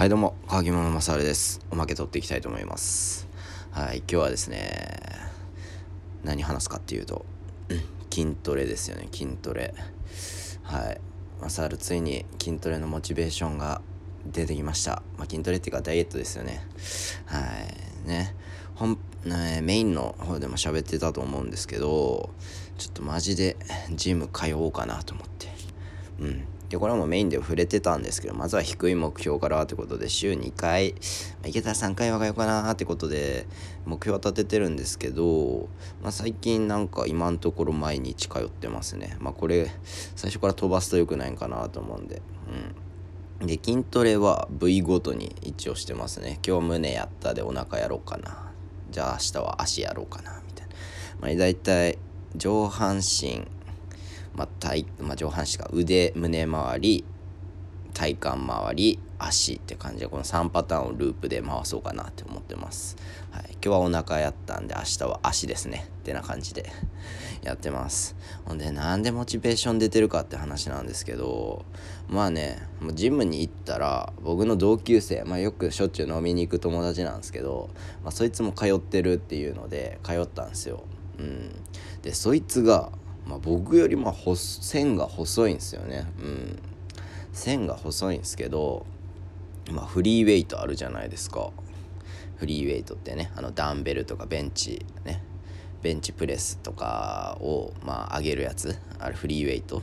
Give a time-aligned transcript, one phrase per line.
[0.00, 1.60] はいどうも川木ママサルです。
[1.70, 3.28] おまけ取っていきたいと思います。
[3.70, 4.88] はい今日はですね
[6.24, 7.26] 何話すかっていうと、
[8.10, 9.74] 筋トレですよね筋トレ。
[10.62, 11.00] はい
[11.42, 13.82] マサルついに筋トレのモチベーションが
[14.24, 16.66] 出てきました、まあ、筋トレっていうかダイエットですよね。
[17.26, 17.40] は
[18.06, 18.34] いね。
[18.76, 18.96] 本
[19.26, 22.30] ねメインの方でも喋ってたと思うんですけど
[22.78, 23.58] ちょっとマジで
[23.90, 25.48] ジム通おうかなと思って。
[26.20, 26.44] うん。
[26.70, 30.94] でこれもメインで触れてたんですけどまずは低い目標からってことで週2回、
[31.44, 33.48] いけたら3回はがよかなってことで
[33.86, 35.68] 目標は立ててるんですけど、
[36.00, 39.16] まあ、最近なんか今のところ毎日通ってますね。
[39.18, 39.68] まあこれ
[40.14, 42.22] 最初から飛ばすと良くないんかなと思うんで。
[43.40, 43.46] うん。
[43.46, 46.38] で筋トレは部位ごとに一応してますね。
[46.46, 48.52] 今日胸やったでお腹やろうかな。
[48.92, 50.74] じゃあ明日は足やろうかなみたいな。
[51.20, 51.98] まあ大体
[52.36, 53.48] 上半身
[54.40, 57.04] まあ体まあ、上半身が腕胸周り
[57.92, 62.96] 体幹周り足って感じでこの3パターンをループで回そうかなって思ってます、
[63.32, 65.90] はい、今日はお腹やったんで明日は足ですね。
[65.98, 66.70] ってな感じで
[67.44, 68.16] やってます。
[68.46, 71.66] ほんでなんでモチベーション出てるかって話なんですけど
[72.08, 77.68] まあねもうジムに行ったら僕の同級生、まあ、よくしょっちゅう飲みに行く友達なんですけど、
[78.02, 80.84] まあ、そいつも通ってるっていうので通ったんですよ、
[81.18, 81.52] うん、
[82.00, 82.90] でそいつが
[83.30, 86.04] まあ、僕よりも線が細いんですよね。
[86.20, 86.58] うん。
[87.32, 88.84] 線が細いんですけど、
[89.70, 91.50] まあ、フリーウェイトあるじゃないですか。
[92.38, 95.22] フリーウェイトってねあのダンベルとかベンチね。
[95.80, 98.76] ベンチプレスとかをまあ上げるやつ。
[98.98, 99.82] あれフリーウェイト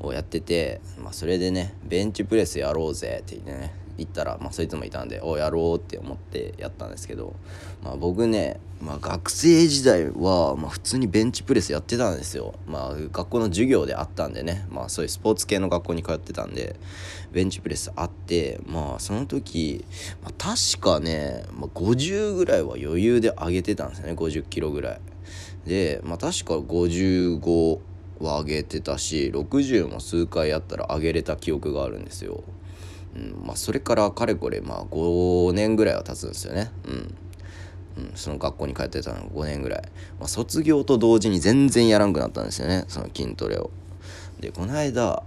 [0.00, 7.34] をやってて、まあ、それでねベンチプレスやろうぜって言ってね行ったら、まあ、そいつもいたんでおやろうって思ってやったんですけど、
[7.82, 16.76] まあ、僕ね、まあ、学生時代は、まあ、普通にベンチプレスやってたんですよ、まあ、学校の授業であったんでね、まあ、そういうスポーツ系の学校に通ってたんで
[17.32, 19.84] ベンチプレスあってまあその時、
[20.22, 24.12] まあ、確かね、まあ、50ぐらいは余裕で上げてたんですよね。
[24.12, 25.00] 50キロぐらい。
[25.66, 27.78] で、まあ、確か55
[28.20, 32.44] は上げてたし60も数回やったら上げれた記憶があるんですよ。
[33.14, 36.70] うんまあ、それからかれこれまあ5年ぐらいは経つんですよね。
[36.86, 37.14] うん。
[37.94, 39.82] うん、その学校に通ってたのが5年ぐらい、
[40.18, 43.70] まあ、卒業と同時に全然やらんくなったんですよねその筋トレを。
[44.40, 45.22] でこの間、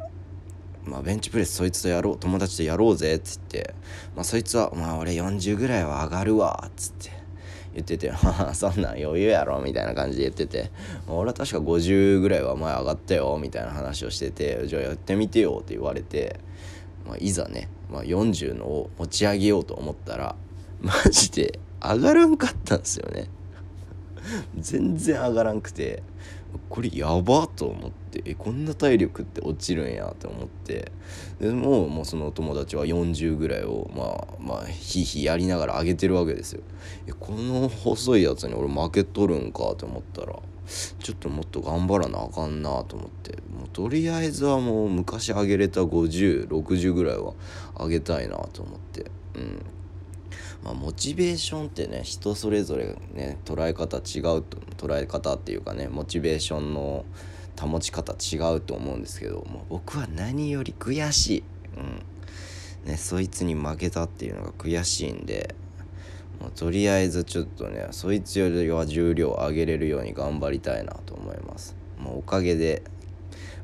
[0.84, 3.76] まあ、ベンチプレスそいつとやろう友達とやろうぜっつって、
[4.16, 7.26] まあ、そいつは「まあ俺40ぐらいは上がるわ」っつって。
[7.76, 8.12] 言ってて
[8.56, 10.72] 「そんなん余裕やろ」みたいな感じで言ってて「、
[11.08, 16.40] 俺は確か50ぐらいは前上がったよ」みたいな話をしてて「じゃあやってみてよ」って言われて。
[17.06, 20.36] まあ、いざね、まあ、40のを持ち上げようと思ったら
[20.82, 23.30] マジで上がらんかったんですよね。
[24.58, 26.02] 全然上がらんくて
[26.70, 30.92] これやばと思ってえこんな体力って落ちるんやと思って
[31.40, 36.62] でももうその友達は40ぐらいをまあまあひいひいやりながら上げてるわけですよ。
[37.08, 40.40] えこの細いやつに俺負けとるんかと思ったら
[41.00, 43.38] ちょっともっと頑張らなあかんなと思って。
[43.58, 47.34] もうとりあえずはもう昔上げれた5060ぐらいは
[47.78, 49.12] 上げたいなと思って。
[49.36, 49.66] うん。
[50.64, 57.06] まあ、モチベーションってね人それぞれね捉え方違うと捉え方っていうかねモチベーションの
[57.60, 61.44] 保ち方違うと思うんですけどもう僕は何より悔しい、
[61.78, 61.82] う
[62.88, 62.90] ん。
[62.90, 65.56] ね、そいつに負けたっていうのが悔しいんで
[66.40, 71.76] もうとりあえずちょっとねそいつよりは重量上げれるように頑張りたいなと思います。
[71.98, 72.84] もうおかげで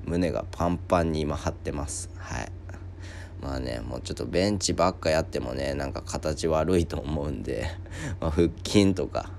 [0.06, 2.10] 胸がパンパンに今張ってます。
[2.18, 2.52] はい。
[3.42, 7.66] まあねもうちょっとベンチばっかやってもねなんか形悪いと思うんで
[8.22, 9.32] ま腹筋とか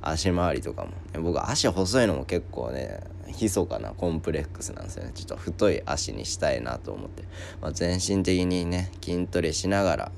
[0.00, 3.00] 足回りとかも、ね、僕足細いのも結構ね
[3.40, 5.12] 密かなコンプレックスなんですよね。
[5.14, 7.24] ちょっと太い足にしたいなと思って、
[7.60, 10.12] まあ、全身的にね筋トレしながら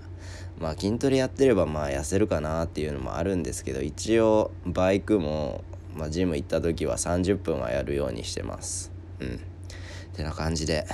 [0.60, 5.64] まあ筋トレやってればまあ痩せるかなっていうのもあるんですけど一応バイクも、
[5.94, 8.92] まあ、ジム行った時は30分はやるようにしてます。
[9.20, 9.40] うん。
[10.12, 10.86] てな感じで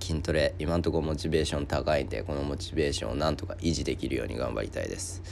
[0.00, 5.22] 筋トレ今んとこモチベーション高いんでこのモチベーションをなんとか維持できるように頑張りたいです。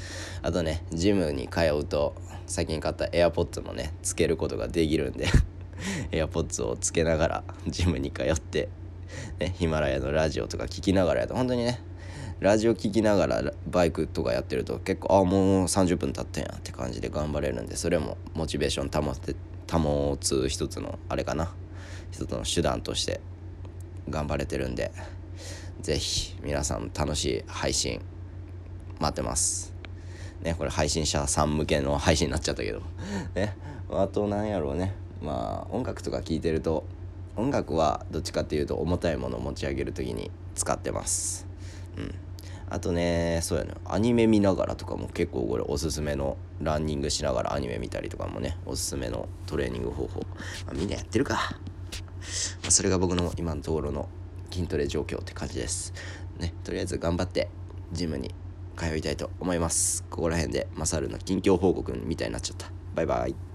[0.43, 2.15] あとねジムに通うと
[2.47, 5.29] 最近買った AirPods もねつけることができるんで
[6.11, 8.69] AirPods をつけながらジムに通って、
[9.38, 11.81] ね、ヒマラヤのラジオとか聞きながらやと本当にね
[12.40, 19.34] ラジオ聴きながらバイクとかやってると結構あもう30分経ったんやって感じで頑張れるんでそれもモチベーション保って
[19.70, 21.54] 保つ一つのあれかな。
[22.10, 23.20] 一つの手段として
[24.08, 24.92] 頑張れてるんで
[25.81, 28.00] 是非皆さん楽しい配信
[29.00, 29.75] 待ってます。
[30.42, 32.82] ねこれ配信者さん向けの配信になっちゃったけど。
[33.34, 33.56] ね
[33.90, 34.94] あとなんやろうね。
[35.22, 36.84] まあ音楽とか聴いてると
[37.36, 41.54] 音楽はどっちかっていうと重たいものを持ち上げる時に使ってます。
[41.96, 42.14] うん。
[42.69, 43.73] あとねそうやね。
[43.85, 50.20] アニメ見ながらとかも結構これおすすめのランニングしながらアニメ見たりとかもねおすすめのトレーニング方法、
[50.67, 54.08] まあ、みんなやってるか、まあ、それが僕の今のところの
[54.50, 55.93] 筋トレ状況って感じです。
[56.38, 57.49] ねとりあえず頑張って
[57.93, 58.35] ジムに
[58.76, 60.05] 通いたいと思います。
[60.11, 62.70] ここら辺でマサルの近況報告みたいになっちゃった。
[62.94, 63.54] バイバイ。